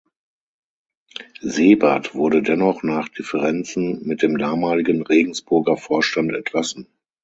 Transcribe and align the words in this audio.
Sebert 1.41 2.15
wurde 2.15 2.41
dennoch 2.41 2.81
nach 2.81 3.07
Differenzen 3.07 4.01
mit 4.01 4.23
dem 4.23 4.39
damaligen 4.39 5.03
Regensburger 5.03 5.77
Vorstand 5.77 6.33
entlassen. 6.33 6.87